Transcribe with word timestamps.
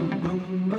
boom, 0.00 0.20
boom. 0.20 0.75